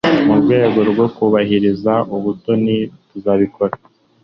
[0.25, 2.75] Mu rwego rwo kubahiriza ubutoni
[3.09, 3.75] tuzabikora